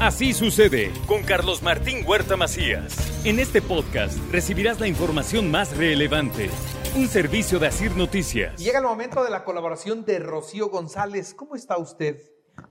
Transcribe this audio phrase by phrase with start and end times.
[0.00, 2.94] Así sucede con Carlos Martín Huerta Macías.
[3.24, 6.50] En este podcast recibirás la información más relevante.
[6.96, 8.56] Un servicio de Asir Noticias.
[8.62, 11.32] Llega el momento de la colaboración de Rocío González.
[11.34, 12.20] ¿Cómo está usted?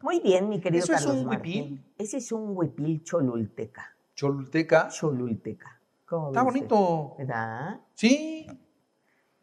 [0.01, 1.61] Muy bien, mi querido ¿Eso es Carlos un Martín.
[1.63, 1.93] huipil?
[1.97, 3.95] Ese es un huipil cholulteca.
[4.15, 4.89] Cholulteca.
[4.89, 5.81] Cholulteca.
[6.05, 7.15] ¿Cómo Está bonito.
[7.17, 7.81] ¿Verdad?
[7.95, 8.45] Sí.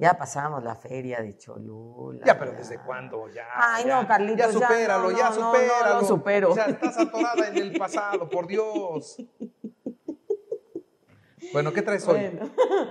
[0.02, 2.24] Ya pasábamos la feria de Cholula.
[2.26, 3.28] Ya, pero ¿desde cuándo?
[3.28, 3.46] Ya.
[3.54, 4.02] Ay, ya.
[4.02, 6.00] no, Carlitos, Ya ya, supéralo, ya no, no, no, supéralo.
[6.00, 6.50] lo supero.
[6.50, 9.16] O sea, estás atorada en el pasado, por Dios.
[11.52, 12.18] Bueno, ¿qué traes hoy?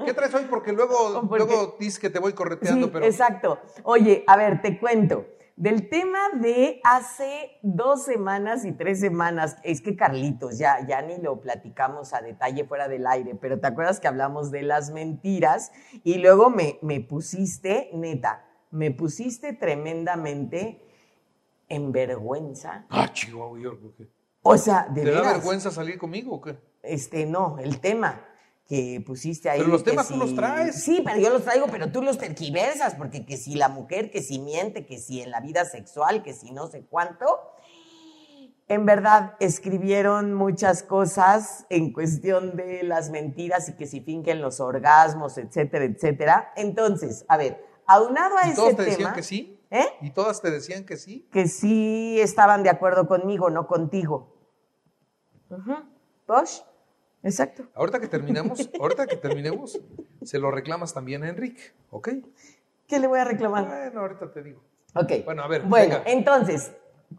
[0.05, 0.45] ¿Qué traes hoy?
[0.49, 3.05] Porque luego, Porque- luego dices que te voy correteando, Sí, pero.
[3.05, 3.59] exacto.
[3.83, 5.25] Oye, a ver, te cuento.
[5.61, 11.19] Del tema de hace dos semanas y tres semanas, es que Carlitos, ya, ya ni
[11.19, 15.71] lo platicamos a detalle fuera del aire, pero ¿te acuerdas que hablamos de las mentiras?
[16.03, 20.81] Y luego me, me pusiste, neta, me pusiste tremendamente
[21.69, 22.87] en vergüenza.
[22.89, 24.09] Ah, Chihuahua, creo que-
[24.41, 26.57] O sea, de ¿Te da vergüenza salir conmigo o qué?
[26.81, 28.19] Este, no, el tema
[28.71, 29.59] que pusiste ahí.
[29.59, 30.81] Pero los temas tú los traes.
[30.81, 34.21] Sí, pero yo los traigo, pero tú los tergiversas, porque que si la mujer, que
[34.21, 37.25] si miente, que si en la vida sexual, que si no sé cuánto.
[38.69, 44.61] En verdad, escribieron muchas cosas en cuestión de las mentiras y que si fingen los
[44.61, 46.53] orgasmos, etcétera, etcétera.
[46.55, 48.89] Entonces, a ver, aunado a ¿Y ese todos te tema.
[48.91, 49.59] decían que sí?
[49.69, 49.85] ¿Eh?
[49.99, 51.27] ¿Y todas te decían que sí?
[51.29, 54.33] que sí estaban de acuerdo conmigo, no contigo.
[55.49, 55.75] Ujú.
[56.25, 56.61] ¿Bosh?
[57.23, 57.63] Exacto.
[57.75, 59.79] Ahorita que terminemos, ahorita que terminemos,
[60.23, 62.09] se lo reclamas también a Enrique, ¿ok?
[62.87, 63.67] ¿Qué le voy a reclamar?
[63.67, 64.61] Bueno, ahorita te digo.
[64.95, 65.11] Ok.
[65.25, 66.03] Bueno, a ver, Bueno, venga.
[66.11, 66.71] entonces,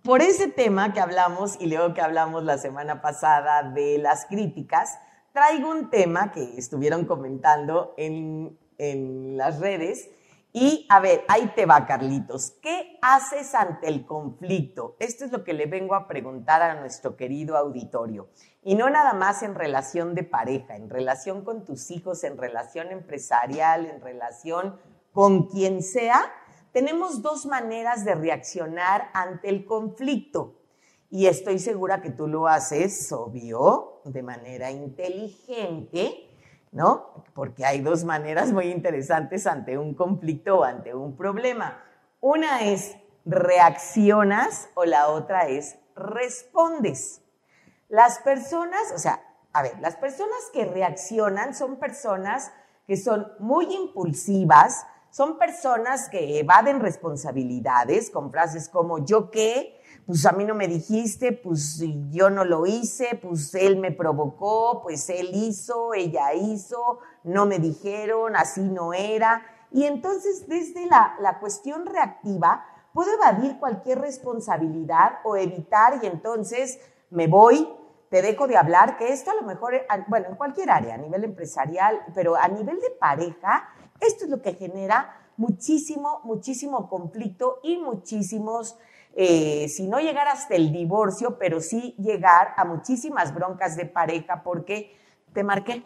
[0.03, 4.99] por ese tema que hablamos y luego que hablamos la semana pasada de las críticas,
[5.33, 10.11] traigo un tema que estuvieron comentando en, en las redes.
[10.55, 12.51] Y a ver, ahí te va, Carlitos.
[12.61, 14.97] ¿Qué haces ante el conflicto?
[14.99, 18.29] Esto es lo que le vengo a preguntar a nuestro querido auditorio.
[18.63, 22.93] Y no nada más en relación de pareja, en relación con tus hijos, en relación
[22.93, 24.79] empresarial, en relación
[25.13, 26.31] con quien sea.
[26.73, 30.59] Tenemos dos maneras de reaccionar ante el conflicto.
[31.09, 36.29] Y estoy segura que tú lo haces, obvio, de manera inteligente,
[36.73, 37.25] ¿no?
[37.35, 41.83] Porque hay dos maneras muy interesantes ante un conflicto o ante un problema.
[42.21, 47.23] Una es reaccionas o la otra es respondes.
[47.89, 49.23] Las personas, o sea,
[49.53, 52.51] a ver, las personas que reaccionan son personas
[52.87, 60.27] que son muy impulsivas, son personas que evaden responsabilidades con frases como yo qué, pues
[60.27, 65.09] a mí no me dijiste, pues yo no lo hice, pues él me provocó, pues
[65.11, 69.43] él hizo, ella hizo, no me dijeron, así no era.
[69.71, 76.79] Y entonces desde la, la cuestión reactiva puedo evadir cualquier responsabilidad o evitar y entonces
[77.11, 77.69] me voy,
[78.11, 79.75] te dejo de hablar, que esto a lo mejor,
[80.09, 83.69] bueno, en cualquier área, a nivel empresarial, pero a nivel de pareja,
[84.01, 88.79] esto es lo que genera muchísimo, muchísimo conflicto y muchísimos,
[89.15, 94.43] eh, si no llegar hasta el divorcio, pero sí llegar a muchísimas broncas de pareja
[94.43, 94.97] porque
[95.33, 95.85] te marqué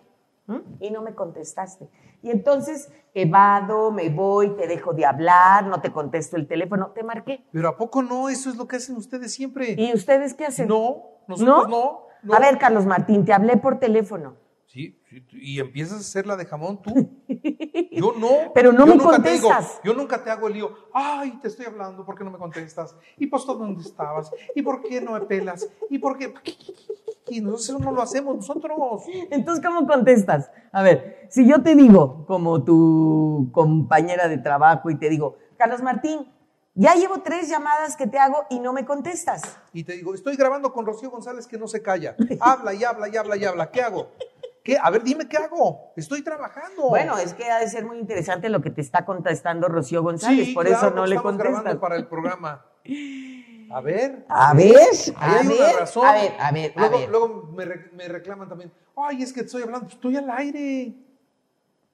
[0.49, 0.63] ¿m?
[0.81, 1.89] y no me contestaste.
[2.23, 7.03] Y entonces evado, me voy, te dejo de hablar, no te contesto el teléfono, te
[7.03, 7.45] marqué.
[7.53, 8.29] Pero ¿a poco no?
[8.29, 9.75] Eso es lo que hacen ustedes siempre.
[9.77, 10.69] ¿Y ustedes qué hacen?
[10.69, 12.07] No, nosotros no.
[12.23, 12.35] no.
[12.35, 14.35] A ver, Carlos Martín, te hablé por teléfono.
[14.67, 15.01] Sí,
[15.33, 16.93] y empiezas a hacer la de jamón tú.
[17.93, 18.53] Yo no.
[18.53, 19.81] Pero no Yo me nunca te digo- contestas.
[19.85, 20.75] yo nunca te hago el lío.
[20.93, 22.95] Ay, te estoy hablando, ¿por qué no me contestas?
[23.17, 24.31] ¿Y pues dónde estabas?
[24.55, 25.69] ¿Y por qué no me pelas?
[25.89, 26.35] ¿Y por qué?
[27.29, 29.05] Y nosotros eso no lo hacemos nosotros.
[29.31, 30.51] Entonces, ¿cómo contestas?
[30.73, 35.81] A ver, si yo te digo, como tu compañera de trabajo, y te digo, Carlos
[35.83, 36.31] Martín,
[36.75, 39.59] ya llevo tres llamadas que te hago y no me contestas.
[39.73, 42.15] Y te digo, estoy grabando con Rocío González que no se calla.
[42.41, 43.71] Habla y habla y habla y habla.
[43.71, 44.09] ¿Qué hago?
[44.67, 44.77] ¿Qué?
[44.83, 45.93] A ver, dime qué hago.
[45.97, 46.89] Estoy trabajando.
[46.89, 50.47] Bueno, es que ha de ser muy interesante lo que te está contestando Rocío González,
[50.49, 51.77] Sí, por claro, eso no le contestas.
[51.77, 52.67] para el programa.
[53.71, 54.25] A ver.
[54.29, 54.75] A ver,
[55.17, 55.61] a ver,
[55.95, 57.09] a ver, a ver, a luego, ver.
[57.11, 58.73] Luego me, me reclaman también.
[58.97, 59.87] Ay, es que estoy hablando.
[59.87, 60.95] Estoy al aire.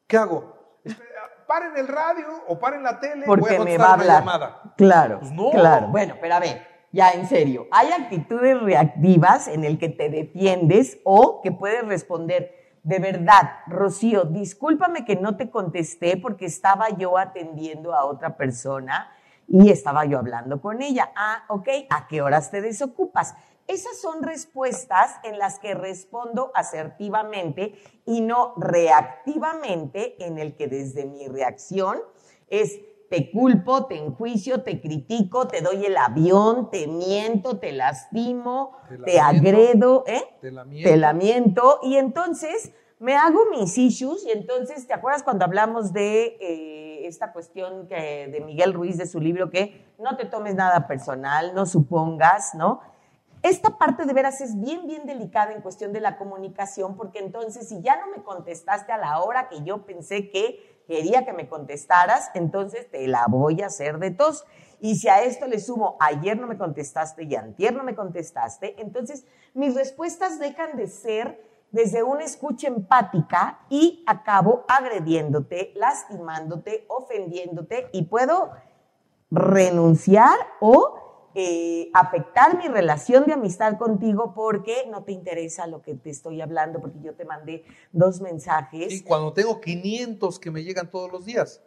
[0.06, 0.78] ¿Qué hago?
[0.82, 1.08] Espera,
[1.46, 3.26] Paren el radio o paren la tele.
[3.26, 4.20] voy porque a me va a hablar.
[4.20, 4.62] llamada.
[4.78, 5.50] Claro, Pues no.
[5.50, 5.88] claro.
[5.88, 10.98] Bueno, pero a ver, ya en serio, hay actitudes reactivas en el que te defiendes
[11.04, 12.61] o que puedes responder.
[12.82, 19.08] De verdad, Rocío, discúlpame que no te contesté porque estaba yo atendiendo a otra persona
[19.46, 21.12] y estaba yo hablando con ella.
[21.14, 23.34] Ah, ok, ¿a qué horas te desocupas?
[23.68, 27.74] Esas son respuestas en las que respondo asertivamente
[28.04, 32.00] y no reactivamente en el que desde mi reacción
[32.48, 32.80] es
[33.12, 39.20] te culpo, te enjuicio, te critico, te doy el avión, te miento, te lastimo, Te
[39.20, 40.22] agredo, ¿eh?
[40.40, 40.88] Te la miento.
[40.88, 41.80] Te lamento.
[41.82, 44.24] Y entonces me hago mis issues.
[44.24, 49.06] Y entonces, ¿te acuerdas cuando hablamos de eh, esta cuestión que, de Miguel Ruiz, de
[49.06, 52.80] su libro, que no te tomes nada personal, no supongas, ¿no?
[53.42, 57.68] Esta parte de veras es bien, bien delicada en cuestión de la comunicación, porque entonces
[57.68, 61.48] si ya no me contestaste a la hora que yo pensé que quería que me
[61.48, 64.44] contestaras, entonces te la voy a hacer de tos.
[64.80, 68.80] Y si a esto le sumo, ayer no me contestaste y antier no me contestaste,
[68.80, 69.24] entonces
[69.54, 71.40] mis respuestas dejan de ser
[71.70, 78.50] desde una escucha empática y acabo agrediéndote, lastimándote, ofendiéndote y puedo
[79.30, 81.01] renunciar o
[81.34, 86.40] eh, afectar mi relación de amistad contigo porque no te interesa lo que te estoy
[86.40, 88.92] hablando, porque yo te mandé dos mensajes.
[88.92, 91.62] Sí, cuando tengo 500 que me llegan todos los días.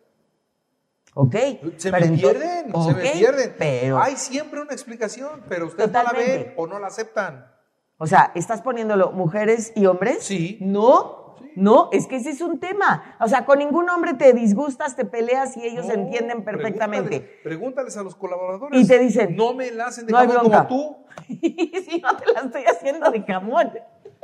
[1.13, 1.35] ¿Ok?
[1.77, 3.55] Se pero me pierden, se me pierden.
[3.57, 7.51] Pero, Hay siempre una explicación, pero ustedes no la ven o no la aceptan.
[7.97, 10.23] o sea, ¿estás poniéndolo mujeres y hombres?
[10.23, 10.57] Sí.
[10.59, 11.51] No, Sí.
[11.55, 13.15] no, es que ese es un tema.
[13.19, 17.19] O sea, con ningún hombre te disgustas, te peleas y ellos No, entienden perfectamente.
[17.19, 18.81] Pregúntales, pregúntales a los colaboradores.
[18.81, 20.67] Y te dicen, no me la hacen de "No bronca".
[20.67, 20.97] como tú.
[21.27, 23.71] si no te la estoy haciendo de jamón.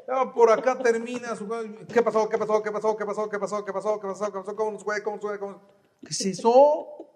[0.08, 1.48] Ya, por acá termina su...
[1.94, 2.28] ¿Qué pasó?
[2.28, 2.62] ¿Qué pasó?
[2.62, 2.96] ¿Qué pasó?
[2.98, 3.30] ¿Qué pasó?
[3.30, 3.64] ¿Qué pasó?
[3.66, 4.00] ¿Qué pasó?
[4.00, 4.26] ¿Qué pasó?
[4.32, 4.56] ¿Qué pasó?
[4.56, 5.02] ¿Cómo nos fue?
[5.04, 5.40] ¿Cómo nos fue?
[5.40, 5.62] ¿Cómo...
[6.04, 7.08] ¿Qué es eso?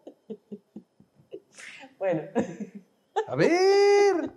[1.97, 2.21] Bueno,
[3.27, 4.31] A ver.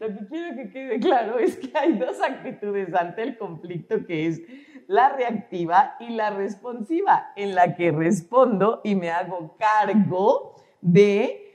[0.00, 4.26] Lo que quiero que quede claro es que hay dos actitudes ante el conflicto, que
[4.26, 4.40] es
[4.86, 11.54] la reactiva y la responsiva, en la que respondo y me hago cargo de,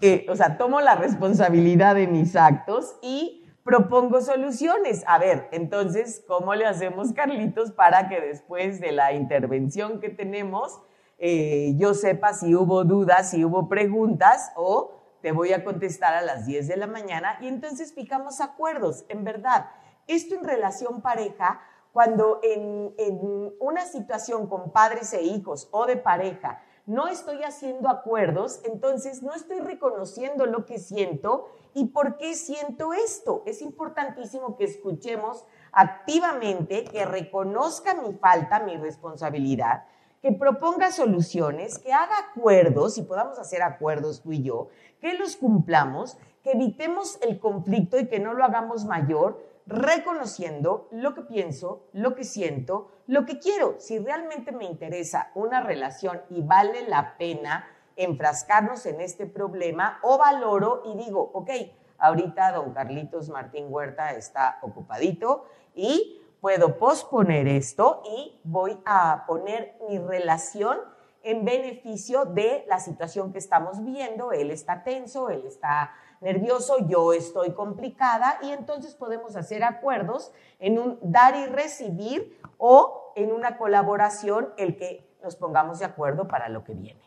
[0.00, 5.02] eh, o sea, tomo la responsabilidad de mis actos y propongo soluciones.
[5.08, 10.80] A ver, entonces, ¿cómo le hacemos, Carlitos, para que después de la intervención que tenemos,
[11.18, 16.22] eh, yo sepa si hubo dudas, si hubo preguntas o te voy a contestar a
[16.22, 19.04] las 10 de la mañana y entonces fijamos acuerdos.
[19.08, 19.70] En verdad,
[20.06, 21.60] esto en relación pareja,
[21.92, 27.88] cuando en, en una situación con padres e hijos o de pareja no estoy haciendo
[27.88, 33.42] acuerdos, entonces no estoy reconociendo lo que siento y por qué siento esto.
[33.44, 39.84] Es importantísimo que escuchemos activamente, que reconozca mi falta, mi responsabilidad,
[40.22, 44.68] que proponga soluciones, que haga acuerdos y podamos hacer acuerdos tú y yo,
[45.00, 51.14] que los cumplamos, que evitemos el conflicto y que no lo hagamos mayor, reconociendo lo
[51.14, 53.76] que pienso, lo que siento, lo que quiero.
[53.78, 60.18] Si realmente me interesa una relación y vale la pena enfrascarnos en este problema, o
[60.18, 61.50] valoro y digo, ok,
[61.98, 69.76] ahorita don Carlitos Martín Huerta está ocupadito y puedo posponer esto y voy a poner
[69.88, 70.78] mi relación
[71.22, 74.32] en beneficio de la situación que estamos viendo.
[74.32, 80.78] Él está tenso, él está nervioso, yo estoy complicada y entonces podemos hacer acuerdos en
[80.78, 86.48] un dar y recibir o en una colaboración el que nos pongamos de acuerdo para
[86.48, 87.02] lo que viene.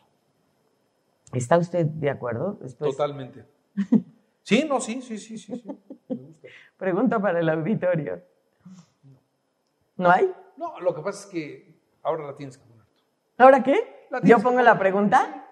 [1.32, 2.58] ¿Está usted de acuerdo?
[2.60, 3.46] Después Totalmente.
[4.42, 5.56] Sí, no, sí, sí, sí, sí.
[5.56, 5.80] sí.
[6.08, 6.48] Me gusta.
[6.76, 8.22] pregunta para el auditorio.
[10.00, 10.34] ¿No hay?
[10.56, 13.02] No, lo que pasa es que ahora la tienes que poner tú.
[13.36, 14.08] ¿Ahora qué?
[14.22, 15.46] ¿Yo pongo la pregunta?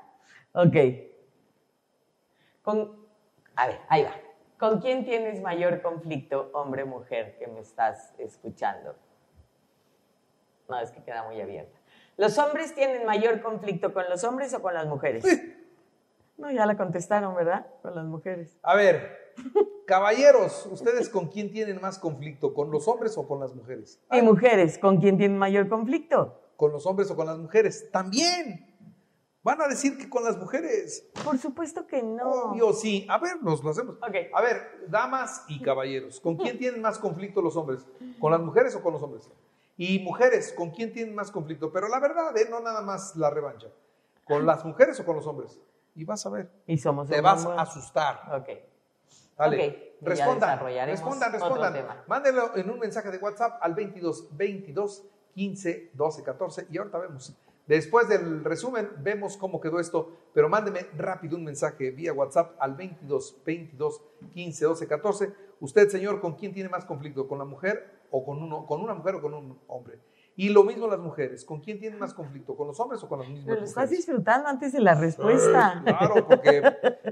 [0.53, 0.75] Ok.
[2.63, 3.07] Con,
[3.55, 4.15] a ver, ahí va.
[4.59, 8.97] ¿Con quién tienes mayor conflicto, hombre mujer, que me estás escuchando?
[10.67, 11.79] No, es que queda muy abierta.
[12.17, 15.25] ¿Los hombres tienen mayor conflicto con los hombres o con las mujeres?
[16.39, 17.67] No, ya la contestaron, ¿verdad?
[17.83, 18.59] Con las mujeres.
[18.63, 19.28] A ver,
[19.87, 22.53] caballeros, ¿ustedes con quién tienen más conflicto?
[22.55, 24.01] ¿Con los hombres o con las mujeres?
[24.13, 26.41] ¿Y mujeres, con quién tienen mayor conflicto?
[26.57, 27.91] ¿Con los hombres o con las mujeres?
[27.91, 28.69] También.
[29.43, 31.09] Van a decir que con las mujeres.
[31.25, 32.51] Por supuesto que no.
[32.51, 33.07] Obvio, sí.
[33.09, 33.97] A ver, nos lo hacemos.
[33.97, 34.15] Ok.
[34.35, 37.87] A ver, damas y caballeros, ¿con quién tienen más conflicto los hombres?
[38.21, 39.31] ¿Con las mujeres o con los hombres?
[39.77, 41.73] Y mujeres, ¿con quién tienen más conflicto?
[41.73, 42.49] Pero la verdad, ¿eh?
[42.51, 43.69] no nada más la revancha.
[44.25, 45.59] ¿Con las mujeres o con los hombres?
[45.95, 46.51] Y vas a ver.
[46.67, 48.21] Y somos Te vas a asustar.
[48.39, 48.68] Ok.
[49.39, 49.69] Dale.
[49.69, 52.03] Ok, y ya respondan, respondan, respondan.
[52.07, 55.05] Mándenlo en un mensaje de WhatsApp al 22 22
[55.35, 57.37] 15 12 14 y ahorita vemos.
[57.67, 62.75] Después del resumen vemos cómo quedó esto, pero mándeme rápido un mensaje vía WhatsApp al
[62.75, 64.03] 22 22
[64.33, 65.33] 15 12 14.
[65.61, 67.29] Usted, señor, ¿con quién tiene más conflicto?
[67.29, 69.99] ¿Con la mujer o con uno, con una mujer o con un hombre?
[70.41, 72.55] Y lo mismo las mujeres, ¿con quién tienen más conflicto?
[72.57, 74.07] ¿Con los hombres o con las mismas Pero lo estás mujeres?
[74.07, 75.83] disfrutando antes de la respuesta.
[75.85, 76.63] Claro, porque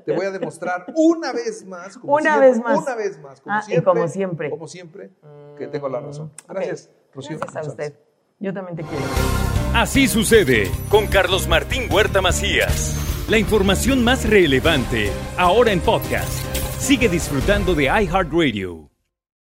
[0.04, 2.78] te voy a demostrar una vez más, como Una siempre, vez más.
[2.78, 4.50] una vez más, como Ah, y siempre, como siempre.
[4.50, 5.10] como siempre,
[5.58, 6.30] que tengo la razón.
[6.48, 7.14] Gracias, ok.
[7.16, 7.98] Rocío Gracias a usted.
[8.38, 9.04] Yo también te quiero.
[9.74, 13.26] Así sucede con Carlos Martín Huerta Macías.
[13.28, 16.30] La información más relevante ahora en podcast.
[16.78, 18.88] Sigue disfrutando de iHeartRadio.